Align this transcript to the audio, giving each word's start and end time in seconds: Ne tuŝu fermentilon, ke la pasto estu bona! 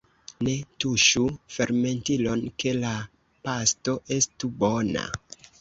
Ne 0.45 0.53
tuŝu 0.83 1.25
fermentilon, 1.57 2.43
ke 2.63 2.73
la 2.79 2.95
pasto 3.49 3.97
estu 4.21 4.55
bona! 4.65 5.09